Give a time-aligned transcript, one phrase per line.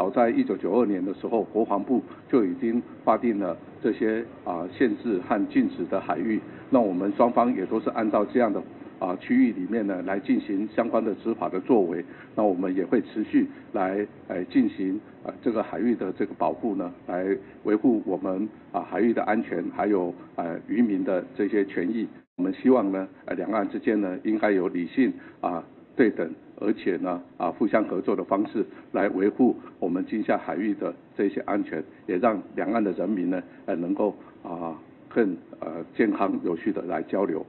[0.00, 6.40] 早在一九九二年的时候，国防部就已经划定了这些啊限制和禁止的海域。
[6.70, 8.62] 那我们双方也都是按照这样的
[8.98, 12.02] 啊区域里面呢来进行相关的执法的作为。
[12.34, 22.08] 那我们也会持续来来进行啊这个海域的这个保护呢，来维护我们啊海域的安全，还有呃渔民的这些权益。
[22.38, 23.06] 我们希望呢，
[23.36, 25.12] 两岸之间呢应该有理性
[25.42, 25.62] 啊
[25.94, 26.26] 对等。
[26.60, 34.78] 而且呢，啊，互相合作的方式来维护我们金夏海域的这些安全，也让两岸的人民呢，呃，能够啊
[35.08, 37.44] 更呃健康有序的来交流。